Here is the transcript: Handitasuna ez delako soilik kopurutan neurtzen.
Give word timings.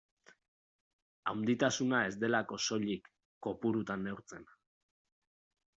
Handitasuna 1.33 1.99
ez 2.07 2.15
delako 2.25 2.59
soilik 2.69 3.11
kopurutan 3.49 4.07
neurtzen. 4.09 4.53